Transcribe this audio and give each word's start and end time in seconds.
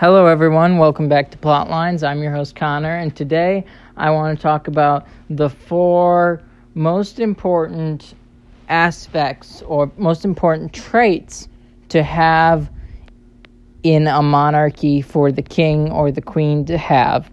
Hello, 0.00 0.24
everyone. 0.24 0.78
Welcome 0.78 1.10
back 1.10 1.30
to 1.30 1.36
Plotlines. 1.36 2.02
I'm 2.02 2.22
your 2.22 2.32
host, 2.32 2.56
Connor, 2.56 2.96
and 2.96 3.14
today 3.14 3.66
I 3.98 4.10
want 4.12 4.34
to 4.34 4.42
talk 4.42 4.66
about 4.66 5.06
the 5.28 5.50
four 5.50 6.40
most 6.72 7.20
important 7.20 8.14
aspects 8.70 9.60
or 9.60 9.92
most 9.98 10.24
important 10.24 10.72
traits 10.72 11.48
to 11.90 12.02
have 12.02 12.70
in 13.82 14.06
a 14.06 14.22
monarchy 14.22 15.02
for 15.02 15.30
the 15.30 15.42
king 15.42 15.92
or 15.92 16.10
the 16.10 16.22
queen 16.22 16.64
to 16.64 16.78
have. 16.78 17.30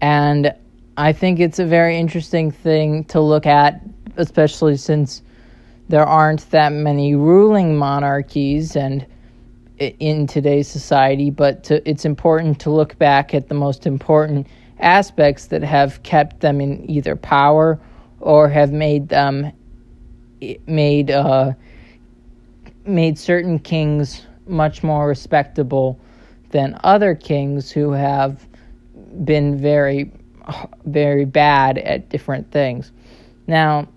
And 0.00 0.50
I 0.96 1.12
think 1.12 1.40
it's 1.40 1.58
a 1.58 1.66
very 1.66 1.98
interesting 1.98 2.52
thing 2.52 3.04
to 3.08 3.20
look 3.20 3.44
at, 3.44 3.82
especially 4.16 4.78
since 4.78 5.20
there 5.90 6.06
aren't 6.06 6.50
that 6.52 6.72
many 6.72 7.14
ruling 7.14 7.76
monarchies 7.76 8.76
and 8.76 9.06
in 9.98 10.26
today's 10.26 10.68
society, 10.68 11.30
but 11.30 11.64
to, 11.64 11.88
it's 11.88 12.04
important 12.04 12.60
to 12.60 12.70
look 12.70 12.98
back 12.98 13.34
at 13.34 13.48
the 13.48 13.54
most 13.54 13.86
important 13.86 14.46
aspects 14.80 15.46
that 15.46 15.62
have 15.62 16.02
kept 16.02 16.40
them 16.40 16.60
in 16.60 16.88
either 16.90 17.16
power 17.16 17.80
or 18.20 18.48
have 18.48 18.72
made 18.72 19.08
them 19.08 19.52
made 20.66 21.10
uh, 21.10 21.52
made 22.84 23.18
certain 23.18 23.58
kings 23.58 24.26
much 24.46 24.82
more 24.82 25.06
respectable 25.08 25.98
than 26.50 26.78
other 26.84 27.14
kings 27.14 27.70
who 27.70 27.92
have 27.92 28.46
been 29.24 29.58
very 29.58 30.10
very 30.84 31.24
bad 31.24 31.78
at 31.78 32.08
different 32.10 32.50
things. 32.50 32.92
Now, 33.46 33.88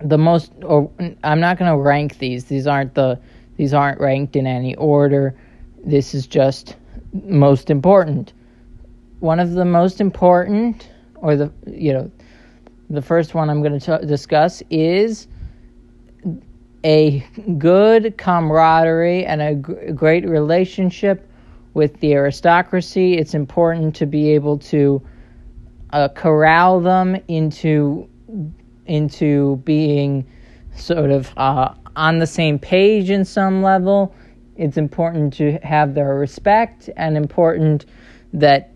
the 0.00 0.18
most 0.18 0.52
or 0.62 0.90
I'm 1.22 1.40
not 1.40 1.58
going 1.58 1.70
to 1.70 1.76
rank 1.78 2.18
these. 2.18 2.44
These 2.44 2.66
aren't 2.66 2.94
the 2.94 3.18
these 3.56 3.72
aren't 3.72 4.00
ranked 4.00 4.36
in 4.36 4.46
any 4.46 4.74
order. 4.76 5.34
This 5.84 6.14
is 6.14 6.26
just 6.26 6.76
most 7.12 7.70
important. 7.70 8.32
One 9.20 9.40
of 9.40 9.52
the 9.52 9.64
most 9.64 10.00
important 10.00 10.88
or 11.16 11.36
the 11.36 11.52
you 11.66 11.92
know 11.92 12.10
the 12.90 13.02
first 13.02 13.34
one 13.34 13.48
I'm 13.48 13.62
going 13.62 13.78
to 13.78 14.06
discuss 14.06 14.62
is 14.70 15.26
a 16.84 17.26
good 17.56 18.18
camaraderie 18.18 19.24
and 19.24 19.40
a 19.40 19.54
great 19.54 20.28
relationship 20.28 21.26
with 21.72 21.98
the 22.00 22.12
aristocracy. 22.12 23.16
It's 23.16 23.34
important 23.34 23.96
to 23.96 24.06
be 24.06 24.30
able 24.32 24.58
to 24.58 25.02
uh, 25.92 26.08
corral 26.08 26.80
them 26.80 27.16
into 27.28 28.08
into 28.86 29.56
being 29.64 30.26
sort 30.76 31.10
of 31.10 31.32
uh, 31.36 31.74
on 31.96 32.18
the 32.18 32.26
same 32.26 32.58
page 32.58 33.10
in 33.10 33.24
some 33.24 33.62
level. 33.62 34.14
It's 34.56 34.76
important 34.76 35.32
to 35.34 35.58
have 35.62 35.94
their 35.94 36.14
respect 36.14 36.90
and 36.96 37.16
important 37.16 37.86
that 38.32 38.72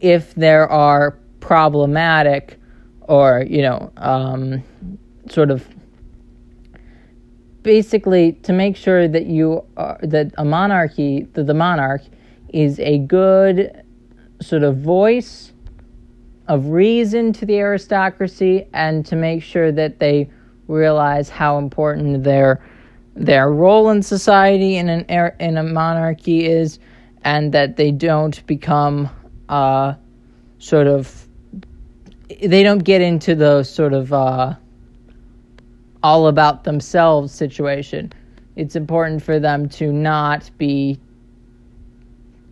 if 0.00 0.34
there 0.34 0.68
are 0.68 1.18
problematic 1.40 2.58
or 3.02 3.44
you 3.48 3.62
know 3.62 3.92
um, 3.96 4.62
sort 5.28 5.50
of 5.50 5.66
basically 7.62 8.32
to 8.32 8.52
make 8.52 8.76
sure 8.76 9.06
that 9.06 9.26
you 9.26 9.64
are, 9.76 9.98
that 10.02 10.32
a 10.38 10.44
monarchy 10.44 11.22
that 11.34 11.46
the 11.46 11.54
monarch 11.54 12.02
is 12.52 12.78
a 12.80 12.98
good 12.98 13.84
sort 14.40 14.62
of 14.62 14.78
voice 14.78 15.52
of 16.48 16.66
reason 16.66 17.32
to 17.32 17.46
the 17.46 17.58
aristocracy 17.58 18.66
and 18.72 19.06
to 19.06 19.16
make 19.16 19.42
sure 19.42 19.70
that 19.70 20.00
they 20.00 20.28
realize 20.72 21.28
how 21.28 21.58
important 21.58 22.24
their 22.24 22.60
their 23.14 23.50
role 23.50 23.90
in 23.90 24.02
society 24.02 24.76
in 24.76 24.88
an 24.88 25.04
in 25.38 25.56
a 25.56 25.62
monarchy 25.62 26.46
is 26.46 26.78
and 27.24 27.52
that 27.52 27.76
they 27.76 27.90
don't 27.90 28.44
become 28.46 29.08
uh, 29.48 29.94
sort 30.58 30.86
of 30.86 31.28
they 32.40 32.62
don't 32.62 32.84
get 32.84 33.00
into 33.00 33.34
the 33.34 33.62
sort 33.62 33.92
of 33.92 34.12
uh, 34.12 34.54
all 36.02 36.26
about 36.26 36.64
themselves 36.64 37.32
situation. 37.32 38.12
It's 38.56 38.76
important 38.76 39.22
for 39.22 39.38
them 39.38 39.68
to 39.70 39.92
not 39.92 40.50
be. 40.58 40.98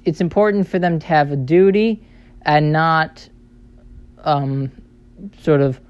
It's 0.05 0.21
important 0.21 0.67
for 0.67 0.79
them 0.79 0.99
to 0.99 1.07
have 1.07 1.31
a 1.31 1.37
duty 1.37 2.03
and 2.43 2.73
not 2.73 3.29
um, 4.25 4.71
sort 5.41 5.61
of 5.61 5.81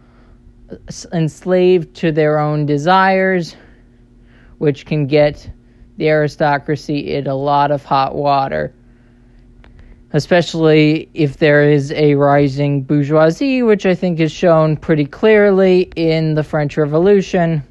enslaved 1.13 1.95
to 1.97 2.13
their 2.13 2.39
own 2.39 2.67
desires, 2.67 3.57
which 4.59 4.87
can 4.87 5.07
get 5.07 5.51
the 5.97 6.09
aristocracy 6.09 7.15
in 7.15 7.27
a 7.27 7.35
lot 7.35 7.71
of 7.71 7.85
hot 7.85 8.15
water 8.15 8.75
especially 10.13 11.09
if 11.15 11.37
there 11.37 11.69
is 11.69 11.93
a 11.93 12.15
rising 12.15 12.83
bourgeoisie, 12.83 13.63
which 13.63 13.87
I 13.87 13.95
think 13.95 14.19
is 14.19 14.33
shown 14.33 14.77
pretty 14.77 15.05
clearly 15.07 15.93
in 15.97 16.35
the 16.35 16.43
French 16.43 16.77
Revolution. 16.77 17.63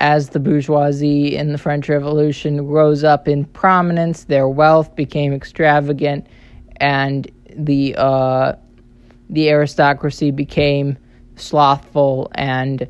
As 0.00 0.30
the 0.30 0.40
bourgeoisie 0.40 1.36
in 1.36 1.52
the 1.52 1.58
French 1.58 1.88
Revolution 1.88 2.66
rose 2.66 3.04
up 3.04 3.28
in 3.28 3.44
prominence, 3.44 4.24
their 4.24 4.48
wealth 4.48 4.94
became 4.96 5.32
extravagant, 5.32 6.26
and 6.78 7.30
the 7.56 7.94
uh, 7.96 8.54
the 9.30 9.48
aristocracy 9.50 10.30
became 10.30 10.98
slothful 11.36 12.30
and 12.34 12.88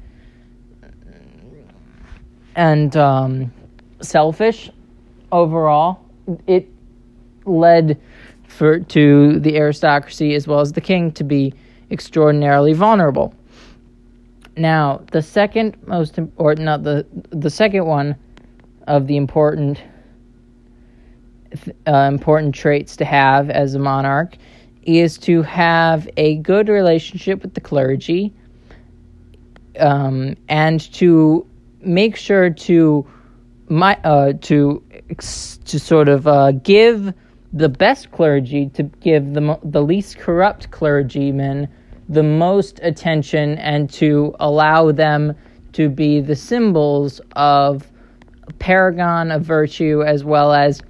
and 2.56 2.96
um, 2.96 3.52
selfish. 4.00 4.70
Overall, 5.32 5.98
it 6.46 6.68
led 7.44 8.00
for 8.46 8.78
to 8.78 9.40
the 9.40 9.56
aristocracy 9.56 10.34
as 10.34 10.46
well 10.46 10.60
as 10.60 10.72
the 10.72 10.80
king 10.80 11.10
to 11.12 11.24
be 11.24 11.52
extraordinarily 11.90 12.72
vulnerable. 12.72 13.34
Now, 14.56 15.02
the 15.10 15.22
second 15.22 15.76
most 15.86 16.18
important, 16.18 16.64
not 16.64 16.84
the 16.84 17.06
the 17.30 17.50
second 17.50 17.86
one 17.86 18.14
of 18.86 19.06
the 19.06 19.16
important 19.16 19.82
uh, 21.86 22.08
important 22.12 22.54
traits 22.54 22.96
to 22.96 23.04
have 23.04 23.50
as 23.50 23.74
a 23.74 23.78
monarch 23.78 24.36
is 24.86 25.18
to 25.18 25.42
have 25.42 26.08
a 26.16 26.36
good 26.36 26.68
relationship 26.68 27.42
with 27.42 27.54
the 27.54 27.60
clergy 27.60 28.32
um, 29.78 30.36
and 30.48 30.92
to 30.92 31.46
make 31.80 32.16
sure 32.16 32.50
to 32.50 33.06
my 33.68 33.98
uh, 34.04 34.32
to 34.40 34.82
to 35.64 35.80
sort 35.80 36.08
of 36.08 36.26
uh, 36.26 36.52
give 36.52 37.12
the 37.52 37.68
best 37.68 38.10
clergy 38.10 38.68
to 38.70 38.82
give 38.82 39.32
the, 39.32 39.58
the 39.62 39.82
least 39.82 40.18
corrupt 40.18 40.70
clergymen 40.70 41.68
the 42.08 42.22
most 42.22 42.80
attention 42.82 43.56
and 43.58 43.88
to 43.90 44.34
allow 44.40 44.92
them 44.92 45.34
to 45.72 45.88
be 45.88 46.20
the 46.20 46.36
symbols 46.36 47.20
of 47.36 47.90
paragon 48.58 49.30
of 49.30 49.42
virtue 49.42 50.02
as 50.02 50.24
well 50.24 50.52
as 50.52 50.82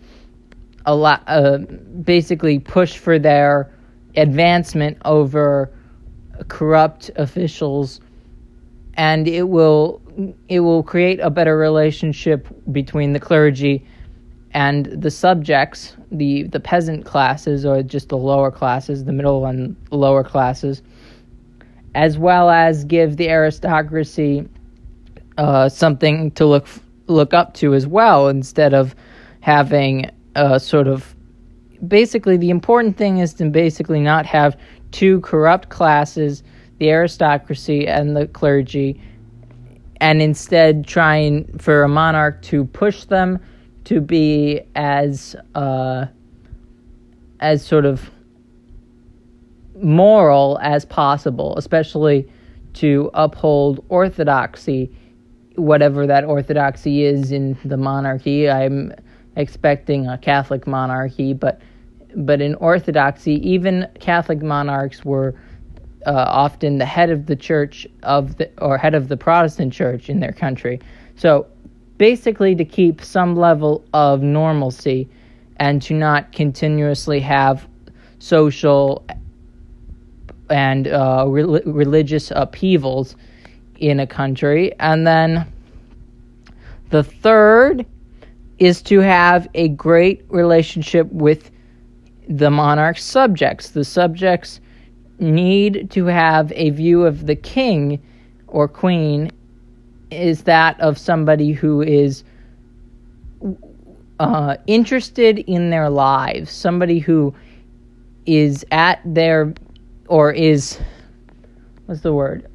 a 0.87 0.95
lot, 0.95 1.23
uh, 1.27 1.59
basically 1.59 2.59
push 2.59 2.99
for 2.99 3.19
their 3.19 3.71
advancement 4.17 4.99
over 5.05 5.71
corrupt 6.49 7.11
officials 7.17 8.01
and 8.95 9.27
it 9.27 9.45
will 9.45 10.01
it 10.49 10.61
will 10.61 10.83
create 10.83 11.19
a 11.21 11.31
better 11.31 11.57
relationship 11.57 12.47
between 12.71 13.13
the 13.13 13.21
clergy 13.21 13.85
and 14.53 14.87
the 14.87 15.11
subjects, 15.11 15.97
the 16.13 16.45
the 16.45 16.61
peasant 16.61 17.05
classes 17.05 17.67
or 17.67 17.83
just 17.83 18.09
the 18.09 18.17
lower 18.17 18.51
classes, 18.51 19.05
the 19.05 19.13
middle 19.13 19.45
and 19.47 19.77
lower 19.91 20.23
classes, 20.23 20.83
as 21.95 22.17
well 22.17 22.49
as 22.49 22.85
give 22.85 23.17
the 23.17 23.29
aristocracy 23.29 24.49
uh, 25.37 25.69
something 25.69 26.31
to 26.33 26.47
look 26.47 26.69
look 27.09 27.35
up 27.35 27.55
to 27.55 27.75
as 27.75 27.87
well, 27.87 28.29
instead 28.29 28.73
of 28.73 28.95
having 29.41 30.09
a 30.37 30.59
sort 30.61 30.87
of 30.87 31.14
basically 31.89 32.37
the 32.37 32.51
important 32.51 32.97
thing 32.97 33.19
is 33.19 33.35
to 33.35 33.51
basically 33.51 34.01
not 34.01 34.27
have 34.27 34.59
two 34.91 35.21
corrupt 35.21 35.69
classes, 35.69 36.43
the 36.79 36.91
aristocracy 36.91 37.87
and 37.87 38.17
the 38.17 38.27
clergy, 38.29 39.01
and 40.01 40.21
instead 40.21 40.87
trying 40.87 41.59
for 41.59 41.83
a 41.83 41.89
monarch 41.89 42.43
to 42.43 42.65
push 42.65 43.05
them 43.05 43.39
to 43.85 44.01
be 44.01 44.61
as 44.75 45.37
uh, 45.55 46.07
as 47.41 47.65
sort 47.65 47.85
of 47.85 48.11
moral 49.83 50.59
as 50.63 50.85
possible, 50.85 51.57
especially 51.57 52.29
to 52.75 53.11
uphold 53.15 53.85
orthodoxy, 53.89 54.91
whatever 55.57 56.07
that 56.07 56.25
orthodoxy 56.25 57.05
is 57.05 57.33
in 57.33 57.57
the 57.65 57.77
monarchy. 57.77 58.49
I'm 58.49 58.93
expecting 59.37 60.07
a 60.07 60.19
Catholic 60.19 60.67
monarchy, 60.67 61.33
but 61.33 61.61
but 62.17 62.41
in 62.41 62.55
orthodoxy, 62.57 63.35
even 63.49 63.89
Catholic 64.01 64.43
monarchs 64.43 65.05
were 65.05 65.35
uh, 66.07 66.13
often 66.13 66.79
the 66.79 66.87
head 66.87 67.11
of 67.11 67.27
the 67.27 67.37
church 67.37 67.87
of 68.03 68.37
the 68.37 68.51
or 68.59 68.77
head 68.77 68.95
of 68.95 69.09
the 69.09 69.17
Protestant 69.17 69.73
church 69.73 70.09
in 70.09 70.21
their 70.21 70.33
country. 70.33 70.81
So 71.17 71.47
basically 71.99 72.55
to 72.55 72.65
keep 72.65 73.03
some 73.03 73.37
level 73.37 73.85
of 73.95 74.23
normalcy 74.23 75.09
and 75.57 75.81
to 75.83 75.95
not 75.95 76.33
continuously 76.33 77.21
have 77.21 77.67
social 78.19 79.05
and 80.51 80.89
uh, 80.89 81.25
re- 81.29 81.63
religious 81.65 82.31
upheavals 82.31 83.17
in 83.79 84.01
a 84.01 84.07
country. 84.07 84.73
And 84.79 85.07
then 85.07 85.47
the 86.91 87.03
third 87.03 87.87
is 88.59 88.83
to 88.83 89.01
have 89.01 89.49
a 89.55 89.69
great 89.69 90.25
relationship 90.29 91.11
with 91.11 91.51
the 92.29 92.51
monarch's 92.51 93.05
subjects. 93.05 93.71
The 93.71 93.85
subjects 93.85 94.61
need 95.19 95.91
to 95.93 96.07
have 96.07 96.53
a 96.53 96.71
view 96.71 97.05
of 97.05 97.27
the 97.27 97.37
king 97.37 98.03
or 98.47 98.69
queen 98.69 99.31
is 100.11 100.43
that 100.43 100.79
of 100.81 100.99
somebody 100.99 101.53
who 101.53 101.83
is 101.83 102.25
uh, 104.21 104.57
interested 104.67 105.39
in 105.41 105.71
their 105.71 105.91
lives, 105.91 106.51
somebody 106.51 106.99
who 106.99 107.35
is 108.27 108.65
at 108.71 109.01
their 109.05 109.53
or 110.09 110.33
is 110.33 110.79
what's 111.87 112.01
the 112.01 112.13
word 112.13 112.47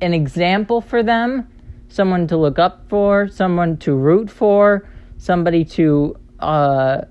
an 0.00 0.12
example 0.12 0.80
for 0.80 1.02
them 1.02 1.46
someone 1.88 2.26
to 2.26 2.36
look 2.36 2.58
up 2.58 2.88
for 2.88 3.28
someone 3.28 3.76
to 3.76 3.94
root 3.94 4.30
for 4.30 4.88
somebody 5.18 5.64
to 5.64 6.16
uh, 6.40 7.02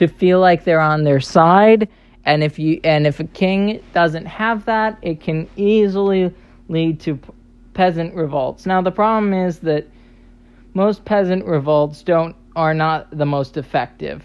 to 0.00 0.08
feel 0.08 0.40
like 0.40 0.64
they're 0.64 0.80
on 0.80 1.04
their 1.04 1.20
side. 1.20 1.86
And 2.24 2.42
if 2.42 2.58
you 2.58 2.80
and 2.84 3.06
if 3.06 3.20
a 3.20 3.24
king 3.24 3.82
doesn't 3.92 4.24
have 4.24 4.64
that 4.64 4.98
it 5.02 5.20
can 5.20 5.46
easily 5.56 6.34
lead 6.68 7.00
to 7.00 7.18
peasant 7.74 8.14
revolts. 8.14 8.64
Now 8.64 8.80
the 8.80 8.90
problem 8.90 9.34
is 9.34 9.58
that 9.58 9.86
most 10.72 11.04
peasant 11.04 11.44
revolts 11.44 12.02
don't 12.02 12.34
are 12.56 12.72
not 12.72 13.10
the 13.10 13.26
most 13.26 13.58
effective. 13.58 14.22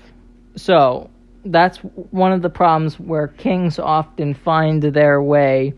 So 0.55 1.09
that's 1.43 1.79
one 1.79 2.31
of 2.31 2.41
the 2.41 2.49
problems 2.49 2.97
where 2.97 3.27
kings 3.27 3.77
often 3.77 4.33
find 4.33 4.81
their 4.81 5.21
way 5.21 5.73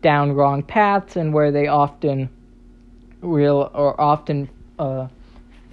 down 0.00 0.32
wrong 0.32 0.62
paths 0.62 1.16
and 1.16 1.34
where 1.34 1.52
they 1.52 1.66
often 1.66 2.30
real 3.20 3.70
or 3.74 4.00
often 4.00 4.48
uh, 4.78 5.08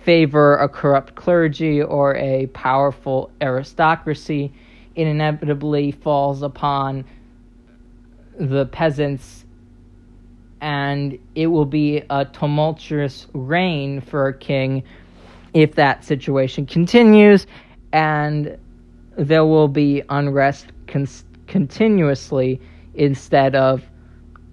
favor 0.04 0.58
a 0.58 0.68
corrupt 0.68 1.16
clergy 1.16 1.82
or 1.82 2.16
a 2.16 2.48
powerful 2.48 3.32
aristocracy 3.42 4.52
it 4.96 5.08
inevitably 5.08 5.92
falls 5.92 6.42
upon 6.42 7.06
the 8.40 8.66
peasants 8.68 9.46
and 10.60 11.18
it 11.36 11.48
will 11.48 11.66
be 11.66 12.04
a 12.10 12.26
tumultuous 12.26 13.28
reign 13.34 14.02
for 14.02 14.28
a 14.28 14.34
king 14.38 14.84
if 15.54 15.76
that 15.76 16.04
situation 16.04 16.66
continues 16.66 17.48
and 17.94 18.58
there 19.18 19.46
will 19.46 19.68
be 19.68 20.02
unrest 20.10 20.68
con- 20.88 21.08
continuously 21.48 22.60
instead 22.96 23.56
of 23.56 23.84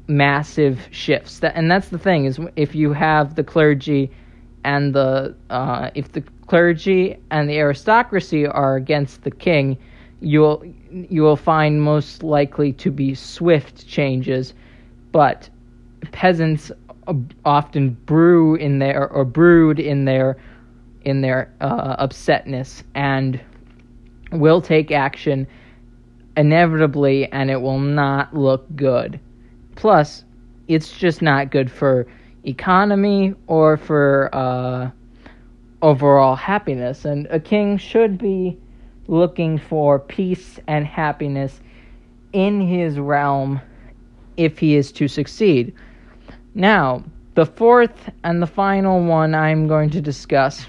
massive 0.09 0.81
shifts. 0.91 1.41
That, 1.41 1.55
and 1.55 1.71
that's 1.71 1.89
the 1.91 1.99
thing 1.99 2.25
is 2.25 2.41
if 2.57 2.75
you 2.75 2.93
have 2.93 3.35
the 3.35 3.45
clergy 3.45 4.11
and 4.65 4.95
the 4.95 5.35
uh, 5.51 5.91
if 5.95 6.13
the 6.13 6.23
clergy 6.47 7.17
and 7.31 7.49
the 7.49 7.59
aristocracy 7.59 8.47
are 8.47 8.77
against 8.77 9.23
the 9.23 9.31
king, 9.31 9.77
you'll 10.21 10.63
you 10.91 11.23
will 11.23 11.37
find 11.37 11.83
most 11.83 12.23
likely 12.23 12.73
to 12.75 12.91
be 12.91 13.15
swift 13.15 13.87
changes, 13.87 14.55
but 15.13 15.49
peasants 16.13 16.71
often 17.45 17.91
brew 18.07 18.55
in 18.55 18.79
their 18.79 19.09
or 19.11 19.25
brood 19.25 19.79
in 19.81 20.05
their 20.05 20.37
in 21.03 21.21
their 21.21 21.53
uh, 21.61 22.05
upsetness 22.05 22.83
and 22.95 23.41
will 24.33 24.61
take 24.61 24.91
action 24.91 25.47
inevitably 26.37 27.31
and 27.33 27.51
it 27.51 27.61
will 27.61 27.79
not 27.79 28.35
look 28.35 28.65
good. 28.77 29.19
Plus, 29.75 30.25
it's 30.69 30.99
just 30.99 31.23
not 31.23 31.51
good 31.51 31.71
for 31.71 32.07
economy 32.49 33.35
or 33.47 33.77
for 33.77 34.31
uh, 34.33 34.91
overall 35.83 36.37
happiness. 36.37 37.05
And 37.05 37.27
a 37.31 37.39
king 37.39 37.79
should 37.79 38.19
be 38.19 38.59
looking 39.07 39.59
for 39.59 39.99
peace 39.99 40.59
and 40.67 40.87
happiness 40.87 41.61
in 42.33 42.61
his 42.61 42.99
realm 42.99 43.61
if 44.37 44.59
he 44.59 44.77
is 44.77 44.93
to 44.93 45.09
succeed. 45.09 45.75
Now, 46.55 47.05
the 47.35 47.47
fourth 47.47 48.11
and 48.25 48.43
the 48.43 48.47
final 48.47 49.03
one 49.03 49.35
I'm 49.35 49.69
going 49.69 49.91
to 49.91 50.01
discuss 50.01 50.67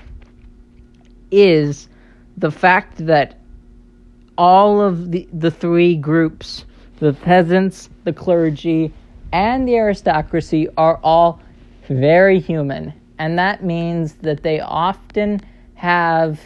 is 1.32 1.90
the 2.38 2.52
fact 2.52 3.06
that 3.06 3.40
all 4.38 4.82
of 4.82 5.12
the, 5.12 5.28
the 5.34 5.52
three 5.52 5.96
groups 5.96 6.66
the 7.00 7.14
peasants, 7.14 7.90
the 8.04 8.12
clergy, 8.12 8.94
and 9.32 9.68
the 9.68 9.76
aristocracy 9.76 10.68
are 10.76 11.00
all 11.02 11.40
very 11.90 12.40
human. 12.40 12.94
And 13.18 13.38
that 13.38 13.64
means 13.64 14.14
that 14.22 14.44
they 14.44 14.62
often 14.62 15.42
have 15.76 16.40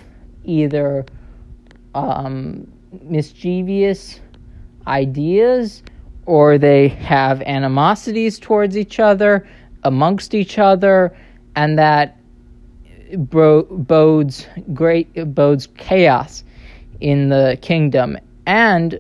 either 0.43 1.05
um, 1.93 2.67
mischievous 3.03 4.19
ideas 4.87 5.83
or 6.25 6.57
they 6.57 6.87
have 6.87 7.41
animosities 7.43 8.39
towards 8.39 8.77
each 8.77 8.99
other, 8.99 9.47
amongst 9.83 10.33
each 10.33 10.57
other, 10.57 11.15
and 11.55 11.77
that 11.77 12.17
bro- 13.17 13.63
bodes 13.63 14.47
great 14.73 15.13
bodes 15.35 15.67
chaos 15.77 16.43
in 17.01 17.29
the 17.29 17.57
kingdom. 17.61 18.17
And 18.45 18.99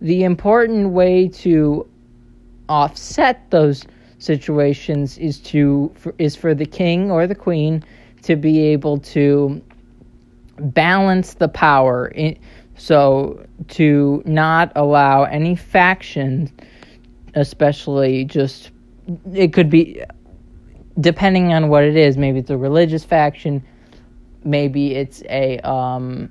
the 0.00 0.24
important 0.24 0.90
way 0.90 1.28
to 1.28 1.86
offset 2.68 3.50
those 3.50 3.84
situations 4.22 5.18
is 5.18 5.38
to 5.40 5.92
is 6.18 6.36
for 6.36 6.54
the 6.54 6.66
king 6.66 7.10
or 7.10 7.26
the 7.26 7.34
queen 7.34 7.82
to 8.22 8.36
be 8.36 8.60
able 8.60 8.98
to 8.98 9.60
balance 10.58 11.34
the 11.34 11.48
power 11.48 12.08
in, 12.08 12.38
so 12.76 13.44
to 13.68 14.22
not 14.24 14.70
allow 14.76 15.24
any 15.24 15.56
faction 15.56 16.50
especially 17.34 18.24
just 18.24 18.70
it 19.32 19.52
could 19.52 19.70
be 19.70 20.02
depending 21.00 21.52
on 21.52 21.68
what 21.68 21.82
it 21.82 21.96
is 21.96 22.16
maybe 22.16 22.38
it's 22.38 22.50
a 22.50 22.56
religious 22.56 23.04
faction 23.04 23.62
maybe 24.44 24.94
it's 24.94 25.22
a 25.28 25.58
um, 25.60 26.30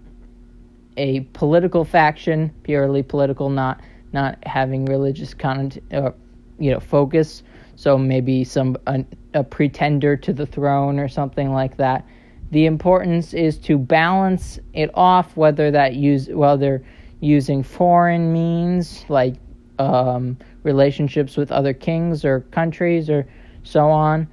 a 0.97 1.21
political 1.33 1.85
faction, 1.85 2.53
purely 2.63 3.03
political, 3.03 3.49
not 3.49 3.81
not 4.13 4.37
having 4.45 4.85
religious 4.85 5.33
content 5.33 5.83
or 5.91 6.07
uh, 6.07 6.11
you 6.59 6.71
know 6.71 6.79
focus. 6.79 7.43
So 7.75 7.97
maybe 7.97 8.43
some 8.43 8.77
a, 8.87 9.03
a 9.33 9.43
pretender 9.43 10.15
to 10.17 10.33
the 10.33 10.45
throne 10.45 10.99
or 10.99 11.07
something 11.07 11.51
like 11.51 11.77
that. 11.77 12.05
The 12.51 12.65
importance 12.65 13.33
is 13.33 13.57
to 13.59 13.77
balance 13.77 14.59
it 14.73 14.91
off, 14.93 15.37
whether 15.37 15.71
that 15.71 15.95
use 15.95 16.27
whether 16.29 16.83
using 17.21 17.63
foreign 17.63 18.33
means 18.33 19.05
like 19.07 19.35
um, 19.79 20.37
relationships 20.63 21.37
with 21.37 21.51
other 21.51 21.73
kings 21.73 22.25
or 22.25 22.41
countries 22.51 23.09
or 23.09 23.25
so 23.63 23.89
on, 23.89 24.27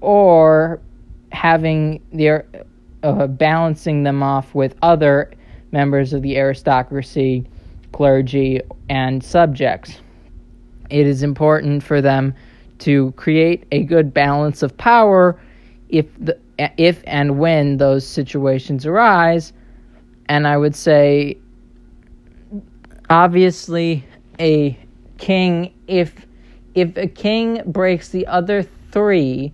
or 0.00 0.80
having 1.32 2.02
their 2.12 2.46
uh, 3.02 3.26
balancing 3.26 4.02
them 4.02 4.22
off 4.22 4.54
with 4.54 4.76
other 4.82 5.32
members 5.72 6.12
of 6.12 6.22
the 6.22 6.36
aristocracy, 6.36 7.46
clergy, 7.92 8.60
and 8.88 9.22
subjects. 9.22 10.00
It 10.90 11.06
is 11.06 11.22
important 11.22 11.82
for 11.82 12.00
them 12.00 12.34
to 12.84 13.12
create 13.12 13.64
a 13.72 13.82
good 13.82 14.12
balance 14.12 14.62
of 14.62 14.76
power 14.76 15.40
if 15.88 16.06
the, 16.18 16.38
if 16.78 17.02
and 17.06 17.38
when 17.38 17.78
those 17.78 18.06
situations 18.06 18.86
arise. 18.86 19.52
And 20.26 20.46
I 20.46 20.56
would 20.56 20.74
say, 20.74 21.38
obviously, 23.10 24.04
a 24.38 24.78
king 25.18 25.72
if 25.86 26.26
if 26.74 26.96
a 26.96 27.06
king 27.06 27.62
breaks 27.66 28.08
the 28.08 28.26
other 28.26 28.62
three 28.90 29.52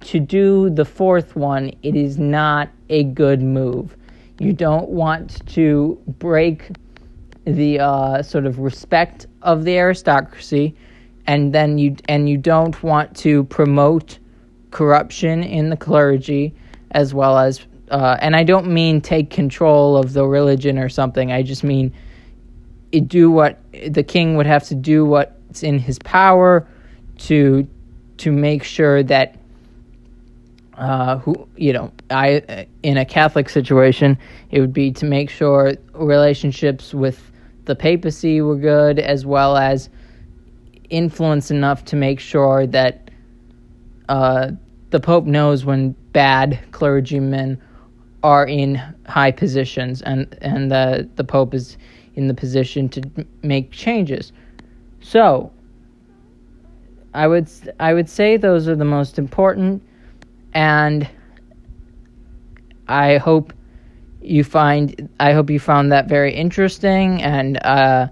to 0.00 0.20
do 0.20 0.68
the 0.70 0.84
fourth 0.84 1.36
one, 1.36 1.72
it 1.82 1.96
is 1.96 2.18
not 2.18 2.68
a 2.88 3.04
good 3.04 3.40
move. 3.42 3.96
You 4.38 4.52
don't 4.52 4.90
want 4.90 5.46
to 5.48 5.98
break 6.18 6.70
the 7.46 7.78
uh, 7.78 8.22
sort 8.22 8.44
of 8.46 8.58
respect 8.58 9.26
of 9.42 9.64
the 9.64 9.78
aristocracy, 9.78 10.76
and 11.26 11.52
then 11.52 11.78
you 11.78 11.96
and 12.08 12.28
you 12.28 12.36
don't 12.36 12.82
want 12.82 13.16
to 13.16 13.44
promote 13.44 14.18
corruption 14.70 15.42
in 15.42 15.70
the 15.70 15.76
clergy 15.76 16.54
as 16.90 17.14
well 17.14 17.38
as 17.38 17.66
uh, 17.90 18.16
and 18.20 18.34
I 18.34 18.44
don't 18.44 18.68
mean 18.68 19.00
take 19.00 19.30
control 19.30 19.96
of 19.96 20.12
the 20.12 20.26
religion 20.26 20.78
or 20.78 20.88
something. 20.88 21.30
I 21.30 21.42
just 21.42 21.62
mean 21.62 21.92
do 23.06 23.30
what 23.30 23.58
the 23.88 24.02
king 24.02 24.36
would 24.36 24.46
have 24.46 24.64
to 24.64 24.74
do 24.74 25.04
what's 25.04 25.62
in 25.62 25.78
his 25.78 25.98
power 26.00 26.66
to 27.18 27.66
to 28.18 28.32
make 28.32 28.64
sure 28.64 29.02
that 29.02 29.38
uh, 30.74 31.18
who 31.18 31.48
you 31.56 31.72
know 31.72 31.92
I 32.10 32.66
in 32.82 32.96
a 32.96 33.04
Catholic 33.04 33.48
situation 33.48 34.18
it 34.50 34.60
would 34.60 34.72
be 34.72 34.92
to 34.92 35.04
make 35.04 35.30
sure 35.30 35.74
relationships 35.92 36.94
with 36.94 37.30
the 37.64 37.74
papacy 37.74 38.40
were 38.40 38.56
good 38.56 38.98
as 38.98 39.26
well 39.26 39.56
as 39.56 39.90
influence 40.90 41.50
enough 41.50 41.84
to 41.86 41.96
make 41.96 42.20
sure 42.20 42.66
that 42.66 43.10
uh, 44.08 44.50
the 44.90 45.00
Pope 45.00 45.24
knows 45.24 45.64
when 45.64 45.90
bad 46.12 46.58
clergymen 46.72 47.60
are 48.22 48.46
in 48.46 48.76
high 49.06 49.30
positions 49.30 50.02
and 50.02 50.36
and 50.40 50.70
the 50.70 51.08
the 51.16 51.24
Pope 51.24 51.54
is 51.54 51.76
in 52.14 52.28
the 52.28 52.34
position 52.34 52.88
to 52.88 53.02
make 53.42 53.70
changes. 53.70 54.32
So 55.00 55.52
I 57.14 57.26
would 57.26 57.48
I 57.78 57.94
would 57.94 58.08
say 58.08 58.36
those 58.36 58.68
are 58.68 58.76
the 58.76 58.84
most 58.84 59.18
important 59.18 59.82
and 60.54 61.08
I 62.88 63.18
hope 63.18 63.52
you 64.20 64.44
find 64.44 65.08
I 65.20 65.32
hope 65.32 65.50
you 65.50 65.60
found 65.60 65.92
that 65.92 66.08
very 66.08 66.34
interesting 66.34 67.22
and 67.22 67.58
uh, 67.64 68.08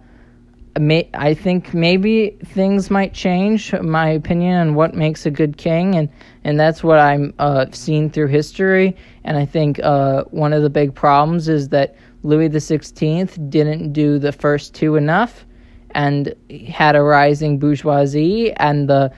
may, 0.79 1.09
I 1.15 1.35
think 1.35 1.73
maybe 1.75 2.37
things 2.45 2.91
might 2.91 3.15
change 3.15 3.73
my 3.75 4.09
opinion 4.09 4.59
on 4.59 4.75
what 4.75 4.95
makes 4.95 5.27
a 5.27 5.31
good 5.31 5.57
king 5.57 5.95
and 5.95 6.09
and 6.43 6.59
that's 6.61 6.83
what 6.83 6.99
I'm 6.99 7.33
uh, 7.39 7.67
seen 7.71 8.11
through 8.11 8.29
history 8.29 8.97
and 9.25 9.37
I 9.37 9.47
think 9.47 9.81
uh, 9.83 10.25
one 10.25 10.53
of 10.53 10.63
the 10.63 10.71
big 10.71 10.95
problems 10.95 11.49
is 11.49 11.69
that 11.71 11.97
Louis 12.23 12.49
the 12.49 12.61
Sixteenth 12.61 13.39
didn't 13.49 13.93
do 13.93 14.19
the 14.19 14.33
first 14.33 14.75
two 14.75 14.97
enough 14.97 15.47
and 15.93 16.35
had 16.69 16.97
a 16.97 17.03
rising 17.03 17.59
bourgeoisie 17.59 18.53
and 18.55 18.89
the 18.89 19.13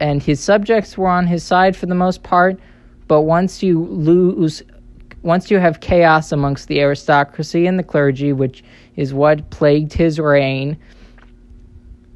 and 0.00 0.22
his 0.22 0.40
subjects 0.40 0.96
were 0.96 1.08
on 1.08 1.26
his 1.26 1.42
side 1.42 1.76
for 1.76 1.86
the 1.86 1.94
most 1.94 2.22
part. 2.22 2.60
But 3.08 3.22
once 3.22 3.62
you 3.62 3.84
lose, 3.84 4.62
once 5.26 5.50
you 5.50 5.58
have 5.58 5.80
chaos 5.80 6.30
amongst 6.30 6.68
the 6.68 6.80
aristocracy 6.80 7.66
and 7.66 7.80
the 7.80 7.82
clergy, 7.82 8.32
which 8.32 8.62
is 8.94 9.12
what 9.12 9.50
plagued 9.50 9.92
his 9.92 10.20
reign, 10.20 10.78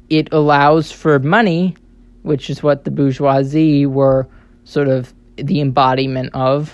it 0.09 0.31
allows 0.31 0.93
for 0.93 1.19
money, 1.19 1.75
which 2.23 2.49
is 2.49 2.63
what 2.63 2.85
the 2.85 2.91
bourgeoisie 2.91 3.85
were 3.85 4.25
sort 4.63 4.87
of 4.87 5.13
the 5.35 5.59
embodiment 5.59 6.29
of, 6.33 6.73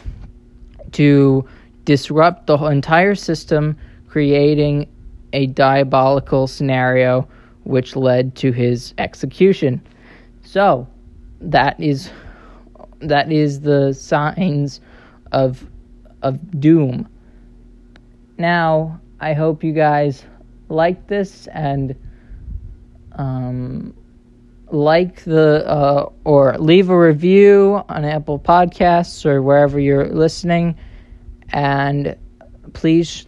to 0.92 1.44
disrupt 1.86 2.46
the 2.46 2.58
entire 2.66 3.16
system, 3.16 3.76
creating 4.08 4.88
a 5.34 5.48
diabolical 5.48 6.46
scenario 6.46 7.28
which 7.64 7.96
led 7.96 8.36
to 8.36 8.52
his 8.52 8.94
execution. 9.00 9.82
So 10.44 10.88
that 11.42 11.80
is 11.80 12.12
that 13.00 13.32
is 13.32 13.62
the 13.62 13.94
signs 13.94 14.82
of 15.32 15.66
of 16.28 16.60
doom. 16.60 17.08
Now, 18.38 19.00
I 19.20 19.34
hope 19.34 19.64
you 19.64 19.74
guys 19.74 20.26
like 20.70 21.08
this 21.08 21.48
and 21.48 21.96
um, 23.14 23.94
like 24.70 25.24
the 25.24 25.68
uh, 25.68 26.10
or 26.24 26.58
leave 26.58 26.90
a 26.90 27.00
review 27.00 27.84
on 27.90 28.06
Apple 28.06 28.40
Podcasts 28.40 29.26
or 29.26 29.42
wherever 29.42 29.80
you're 29.80 30.08
listening, 30.08 30.76
and 31.50 32.16
please 32.74 33.26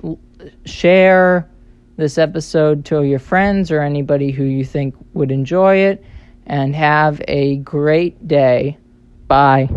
share 0.66 1.50
this 1.98 2.18
episode 2.18 2.86
to 2.86 3.04
your 3.04 3.20
friends 3.20 3.72
or 3.72 3.82
anybody 3.82 4.32
who 4.32 4.44
you 4.44 4.64
think 4.64 4.96
would 5.14 5.32
enjoy 5.32 5.76
it 5.76 6.04
and 6.46 6.76
have 6.76 7.22
a 7.28 7.58
great 7.58 8.28
day. 8.28 8.78
Bye. 9.28 9.70